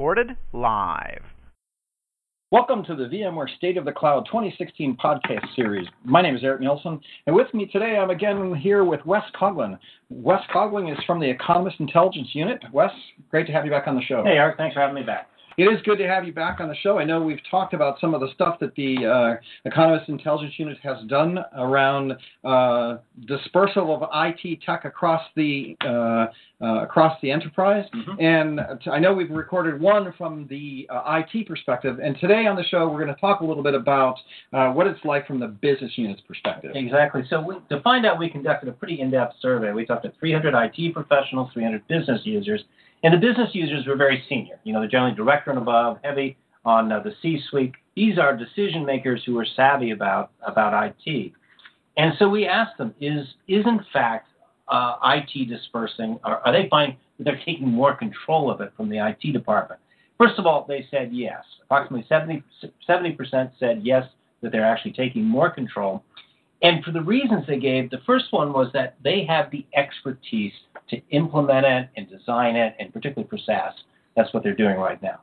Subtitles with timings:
[0.00, 1.20] recorded live.
[2.50, 5.86] Welcome to the VMware State of the Cloud 2016 podcast series.
[6.06, 9.78] My name is Eric Nielsen, and with me today I'm again here with Wes Coughlin.
[10.08, 12.62] Wes Coughlin is from the Economist Intelligence Unit.
[12.72, 12.90] Wes,
[13.30, 14.24] great to have you back on the show.
[14.24, 15.28] Hey, Eric, thanks for having me back.
[15.60, 16.98] It is good to have you back on the show.
[16.98, 20.78] I know we've talked about some of the stuff that the uh, Economist Intelligence Unit
[20.82, 22.96] has done around uh,
[23.26, 26.28] dispersal of IT tech across the uh,
[26.64, 28.18] uh across the enterprise, mm-hmm.
[28.18, 28.60] and
[28.90, 31.98] I know we've recorded one from the uh, IT perspective.
[32.02, 34.16] And today on the show, we're going to talk a little bit about
[34.54, 36.72] uh, what it's like from the business unit's perspective.
[36.74, 37.22] Exactly.
[37.28, 39.72] So we, to find out, we conducted a pretty in-depth survey.
[39.72, 42.62] We talked to 300 IT professionals, 300 business users
[43.02, 44.58] and the business users were very senior.
[44.64, 47.72] You know, they're generally director and above, heavy on uh, the C-suite.
[47.96, 51.32] These are decision makers who are savvy about about IT.
[51.96, 54.28] And so we asked them: Is is in fact
[54.68, 56.18] uh, IT dispersing?
[56.24, 59.80] Or are they finding that they're taking more control of it from the IT department?
[60.18, 61.42] First of all, they said yes.
[61.64, 62.06] Approximately
[62.86, 64.04] 70 percent said yes
[64.42, 66.04] that they're actually taking more control.
[66.62, 70.52] And for the reasons they gave, the first one was that they have the expertise
[70.90, 73.74] to implement it and design it, and particularly for SaaS,
[74.16, 75.20] that's what they're doing right now.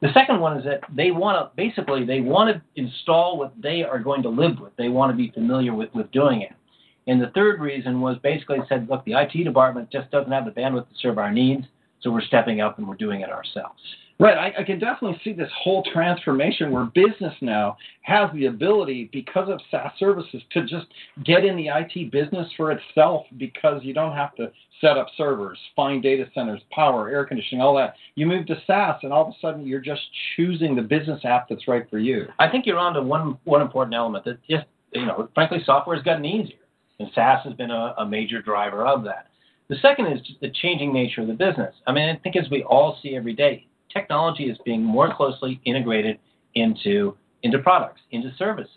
[0.00, 3.82] The second one is that they want to basically they want to install what they
[3.82, 4.74] are going to live with.
[4.76, 6.52] They want to be familiar with, with doing it.
[7.06, 10.50] And the third reason was basically said, look, the IT department just doesn't have the
[10.52, 11.66] bandwidth to serve our needs,
[12.00, 13.80] so we're stepping up and we're doing it ourselves.
[14.20, 14.36] Right.
[14.36, 19.48] I, I, can definitely see this whole transformation where business now has the ability, because
[19.48, 20.88] of SaaS services, to just
[21.24, 25.58] get in the IT business for itself because you don't have to set up servers,
[25.74, 27.94] find data centers, power, air conditioning, all that.
[28.14, 30.02] You move to SaaS, and all of a sudden you're just
[30.36, 32.26] choosing the business app that's right for you.
[32.38, 35.96] I think you're on to one, one important element that just, you know, frankly, software
[35.96, 36.58] has gotten easier,
[36.98, 39.28] and SaaS has been a, a major driver of that.
[39.70, 41.74] The second is the changing nature of the business.
[41.86, 45.60] I mean, I think as we all see every day, technology is being more closely
[45.64, 46.18] integrated
[46.54, 48.76] into, into products, into services.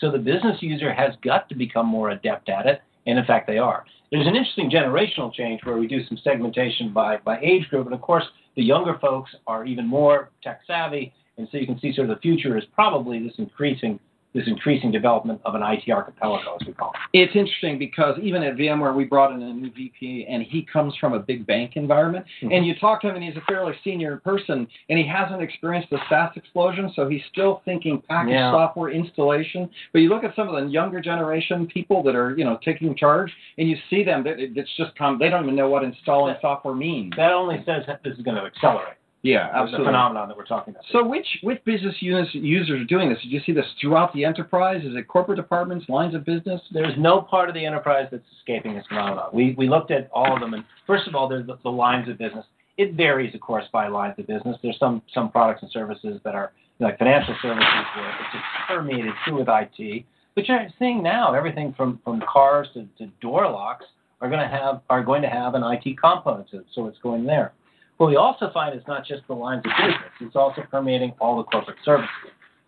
[0.00, 3.46] So the business user has got to become more adept at it, and in fact,
[3.46, 3.84] they are.
[4.10, 7.94] There's an interesting generational change where we do some segmentation by, by age group, and
[7.94, 8.24] of course,
[8.56, 12.16] the younger folks are even more tech savvy, and so you can see sort of
[12.16, 14.00] the future is probably this increasing
[14.34, 17.18] this increasing development of an IT archipelago, as we call it.
[17.18, 20.94] It's interesting because even at VMware, we brought in a new VP, and he comes
[21.00, 22.24] from a big bank environment.
[22.42, 22.52] Mm-hmm.
[22.52, 25.90] And you talk to him, and he's a fairly senior person, and he hasn't experienced
[25.90, 28.52] the SaaS explosion, so he's still thinking package yeah.
[28.52, 29.68] software installation.
[29.92, 32.94] But you look at some of the younger generation people that are, you know, taking
[32.96, 34.24] charge, and you see them.
[34.26, 35.18] It's just come.
[35.18, 37.12] They don't even know what installing that, software means.
[37.16, 38.94] That only says that this is going to accelerate.
[39.22, 39.78] Yeah, absolutely.
[39.78, 40.84] The phenomenon that we're talking about.
[40.92, 43.18] So, which which business units users are doing this?
[43.22, 44.82] Did you see this throughout the enterprise?
[44.82, 46.60] Is it corporate departments, lines of business?
[46.72, 49.28] There's no part of the enterprise that's escaping this phenomenon.
[49.32, 52.08] We we looked at all of them, and first of all, there's the, the lines
[52.08, 52.46] of business.
[52.78, 54.56] It varies, of course, by lines of business.
[54.62, 57.66] There's some some products and services that are like financial services
[57.96, 60.04] where it's just permeated through with IT.
[60.34, 63.84] But you're seeing now everything from from cars to, to door locks
[64.22, 66.98] are going to have are going to have an IT component to it, so it's
[67.02, 67.52] going there.
[68.00, 71.36] What we also find is not just the lines of business, it's also permeating all
[71.36, 72.08] the corporate services.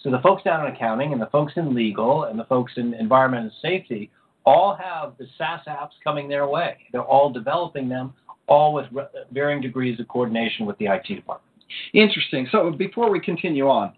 [0.00, 2.94] So the folks down in accounting and the folks in legal and the folks in
[2.94, 4.12] environment and safety
[4.44, 6.76] all have the SaaS apps coming their way.
[6.92, 8.14] They're all developing them,
[8.46, 8.86] all with
[9.32, 11.50] varying degrees of coordination with the IT department.
[11.92, 12.46] Interesting.
[12.52, 13.94] So before we continue on,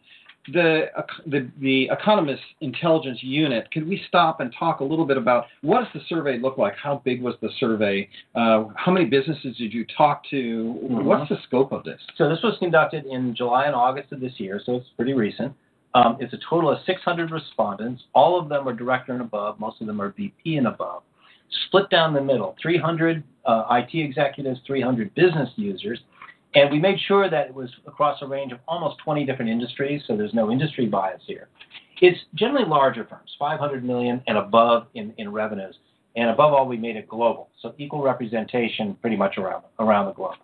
[0.53, 0.87] the,
[1.27, 5.81] the, the Economist Intelligence Unit, could we stop and talk a little bit about what
[5.81, 6.75] does the survey look like?
[6.77, 8.09] How big was the survey?
[8.35, 10.81] Uh, how many businesses did you talk to?
[10.83, 11.05] Mm-hmm.
[11.05, 12.01] What's the scope of this?
[12.17, 15.53] So this was conducted in July and August of this year, so it's pretty recent.
[15.95, 18.03] Um, it's a total of 600 respondents.
[18.15, 19.59] All of them are director and above.
[19.59, 21.03] Most of them are VP and above.
[21.67, 25.99] Split down the middle: 300 uh, IT executives, 300 business users.
[26.59, 30.03] And we made sure that it was across a range of almost 20 different industries,
[30.09, 31.47] so there's no industry bias here.
[32.01, 35.77] It's generally larger firms, 500 million and above in, in revenues.
[36.17, 40.13] And above all, we made it global, so equal representation pretty much around, around the
[40.13, 40.35] globe.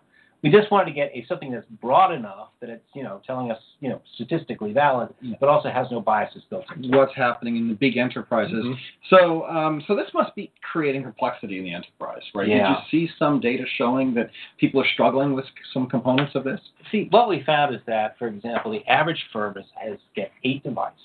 [0.45, 3.49] We just wanted to get a something that's broad enough that it's you know telling
[3.49, 5.09] us you know statistically valid,
[5.39, 6.95] but also has no biases built in.
[6.95, 8.53] What's happening in the big enterprises?
[8.53, 8.73] Mm-hmm.
[9.09, 12.47] So um, so this must be creating complexity in the enterprise, right?
[12.47, 12.57] Yeah.
[12.57, 16.59] Did you see some data showing that people are struggling with some components of this?
[16.91, 20.99] See, what we found is that, for example, the average firm has get eight devices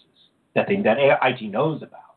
[0.55, 2.11] that they that IT knows about.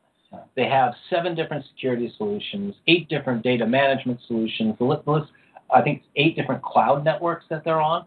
[0.57, 4.75] They have seven different security solutions, eight different data management solutions.
[4.77, 5.29] The list
[5.73, 8.05] I think eight different cloud networks that they're on.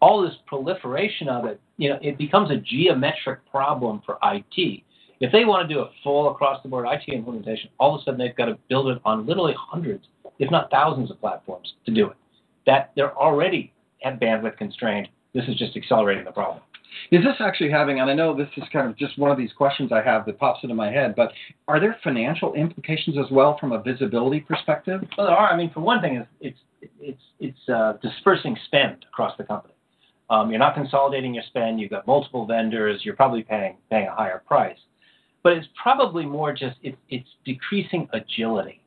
[0.00, 4.82] All this proliferation of it, you know, it becomes a geometric problem for IT.
[5.20, 8.04] If they want to do a full across the board IT implementation, all of a
[8.04, 10.04] sudden they've got to build it on literally hundreds,
[10.38, 12.16] if not thousands of platforms to do it.
[12.66, 13.72] That they're already
[14.04, 16.62] at bandwidth constrained This is just accelerating the problem.
[17.10, 19.52] Is this actually having, and I know this is kind of just one of these
[19.52, 21.30] questions I have that pops into my head, but
[21.68, 25.02] are there financial implications as well from a visibility perspective?
[25.16, 25.50] Well, there are.
[25.52, 26.65] I mean, for one thing, it's it's it's
[27.68, 29.74] uh, dispersing spend across the company.
[30.28, 31.80] Um, you're not consolidating your spend.
[31.80, 33.02] You've got multiple vendors.
[33.04, 34.78] You're probably paying paying a higher price.
[35.42, 38.80] But it's probably more just it, it's decreasing agility.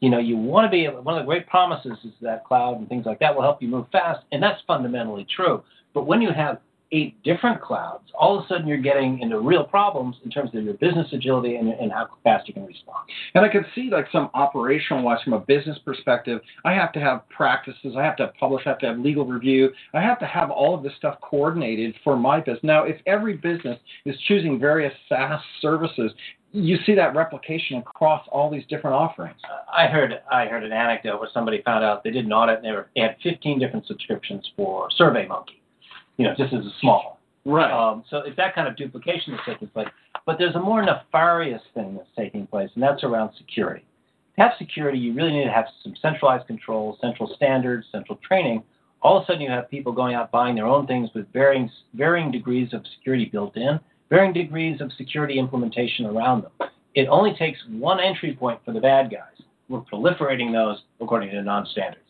[0.00, 2.88] You know, you want to be one of the great promises is that cloud and
[2.88, 5.62] things like that will help you move fast, and that's fundamentally true.
[5.94, 6.58] But when you have
[6.94, 10.62] eight different clouds, all of a sudden you're getting into real problems in terms of
[10.62, 13.08] your business agility and, and how fast you can respond.
[13.34, 17.00] And I could see like some operational wise from a business perspective, I have to
[17.00, 20.26] have practices, I have to publish, I have to have legal review, I have to
[20.26, 22.60] have all of this stuff coordinated for my business.
[22.62, 26.12] Now, if every business is choosing various SaaS services,
[26.52, 29.40] you see that replication across all these different offerings.
[29.76, 32.64] I heard I heard an anecdote where somebody found out they did an audit and
[32.64, 35.63] they, were, they had 15 different subscriptions for SurveyMonkey
[36.16, 37.18] you know, just as a small.
[37.44, 37.70] Right.
[37.70, 39.88] Um, so it's that kind of duplication that's taking place.
[40.26, 43.84] But there's a more nefarious thing that's taking place, and that's around security.
[44.36, 48.62] To have security, you really need to have some centralized controls, central standards, central training.
[49.02, 51.70] All of a sudden, you have people going out buying their own things with varying,
[51.92, 53.78] varying degrees of security built in,
[54.08, 56.70] varying degrees of security implementation around them.
[56.94, 59.46] It only takes one entry point for the bad guys.
[59.68, 62.00] We're proliferating those according to non standards.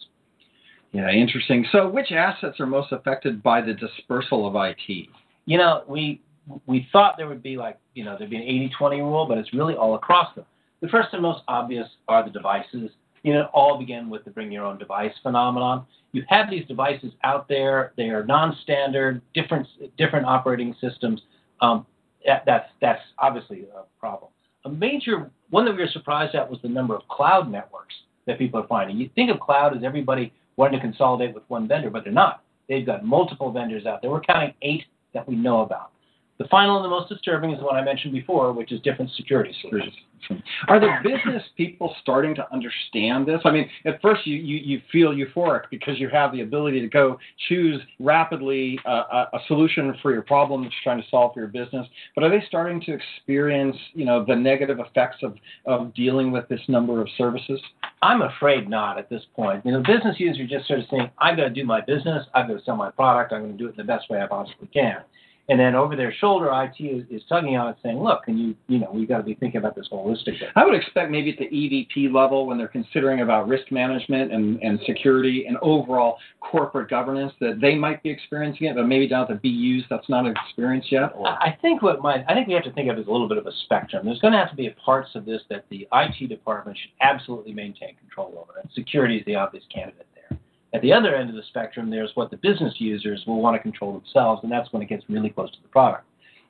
[0.95, 1.67] Yeah, interesting.
[1.73, 5.09] So, which assets are most affected by the dispersal of IT?
[5.45, 6.23] You know, we
[6.67, 9.53] we thought there would be like, you know, there'd be an 80-20 rule, but it's
[9.53, 10.45] really all across them.
[10.83, 12.91] The first and most obvious are the devices.
[13.25, 15.85] You know, all begin with the bring your own device phenomenon.
[16.13, 19.67] You have these devices out there; they are non-standard, different
[19.99, 21.21] different operating systems.
[21.61, 21.87] Um,
[22.25, 24.31] that, that's that's obviously a problem.
[24.65, 27.95] A major one that we were surprised at was the number of cloud networks
[28.27, 28.97] that people are finding.
[28.97, 32.43] You think of cloud as everybody wanting to consolidate with one vendor, but they're not.
[32.69, 34.11] They've got multiple vendors out there.
[34.11, 35.91] We're counting eight that we know about.
[36.39, 39.11] The final and the most disturbing is the one I mentioned before, which is different
[39.17, 39.95] security solutions.
[40.69, 43.41] Are the business people starting to understand this?
[43.45, 46.89] I mean, at first you, you, you feel euphoric because you have the ability to
[46.89, 47.19] go
[47.49, 51.49] choose rapidly uh, a solution for your problem that you're trying to solve for your
[51.49, 51.87] business.
[52.15, 55.37] But are they starting to experience, you know, the negative effects of,
[55.67, 57.61] of dealing with this number of services?
[58.03, 59.65] I'm afraid not at this point.
[59.65, 62.27] You know, business users are just sort of saying, I've got to do my business,
[62.35, 64.27] I've got to sell my product, I'm going to do it the best way I
[64.27, 64.99] possibly can.
[65.49, 68.55] And then over their shoulder, IT is, is tugging on it, saying, "Look, can you,
[68.67, 71.39] you know, we've got to be thinking about this holistically." I would expect maybe at
[71.39, 76.89] the EVP level, when they're considering about risk management and, and security and overall corporate
[76.89, 80.25] governance, that they might be experiencing it, but maybe down at the BUs, that's not
[80.25, 81.13] an experience yet.
[81.15, 81.29] Or?
[81.29, 83.39] I think what might, I think we have to think of as a little bit
[83.39, 84.07] of a spectrum.
[84.07, 87.53] There's going to have to be parts of this that the IT department should absolutely
[87.53, 90.07] maintain control over, and security is the obvious candidate.
[90.75, 93.63] At the other end of the spectrum, there's what the business users will want to
[93.63, 96.05] control themselves, and that's when it gets really close to the product.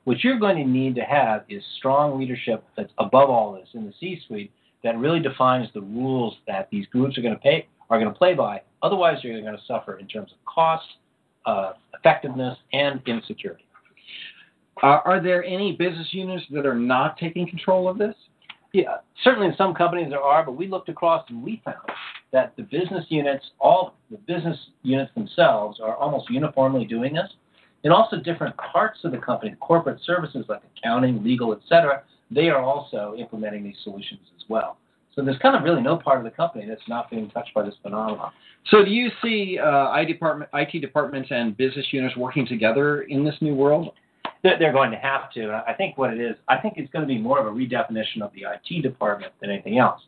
[0.05, 3.85] What you're going to need to have is strong leadership that's above all this in
[3.85, 4.51] the C-suite
[4.83, 8.17] that really defines the rules that these groups are going to pay are going to
[8.17, 8.61] play by.
[8.81, 10.85] Otherwise, you're going to suffer in terms of cost,
[11.45, 13.65] uh, effectiveness, and insecurity.
[14.81, 18.15] Uh, are there any business units that are not taking control of this?
[18.73, 21.77] Yeah, certainly in some companies there are, but we looked across and we found
[22.31, 27.31] that the business units, all the business units themselves, are almost uniformly doing this.
[27.83, 32.61] And also different parts of the company, corporate services like accounting, legal, etc., they are
[32.61, 34.77] also implementing these solutions as well.
[35.13, 37.63] So there's kind of really no part of the company that's not being touched by
[37.63, 38.31] this phenomenon.
[38.71, 43.23] So do you see uh, IT, department, IT departments and business units working together in
[43.23, 43.93] this new world?
[44.59, 45.63] they're going to have to.
[45.67, 48.21] I think what it is, I think it's going to be more of a redefinition
[48.21, 50.01] of the IT department than anything else.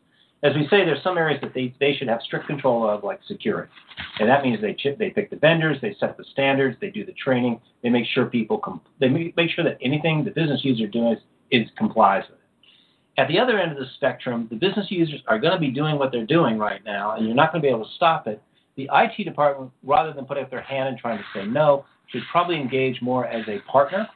[0.44, 3.20] As we say, there's some areas that they, they should have strict control of, like
[3.28, 3.72] security.
[4.20, 7.06] And that means they chip, they pick the vendors, they set the standards, they do
[7.06, 10.86] the training, they make sure people com- they make sure that anything the business user
[10.88, 13.20] doing is, is complies with it.
[13.20, 15.98] At the other end of the spectrum, the business users are going to be doing
[15.98, 18.42] what they're doing right now, and you're not going to be able to stop it.
[18.76, 22.22] The IT department, rather than put up their hand and trying to say no, should
[22.32, 24.08] probably engage more as a partner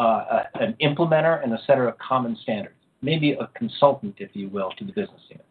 [0.00, 4.70] uh, an implementer and a setter of common standards, maybe a consultant, if you will,
[4.78, 5.46] to the business units.